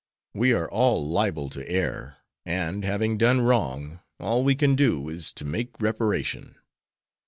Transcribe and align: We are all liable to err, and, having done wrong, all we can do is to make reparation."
We 0.33 0.51
are 0.53 0.67
all 0.67 1.07
liable 1.07 1.47
to 1.51 1.69
err, 1.69 2.17
and, 2.43 2.83
having 2.83 3.19
done 3.19 3.41
wrong, 3.41 3.99
all 4.19 4.43
we 4.43 4.55
can 4.55 4.75
do 4.75 5.09
is 5.09 5.31
to 5.33 5.45
make 5.45 5.79
reparation." 5.79 6.55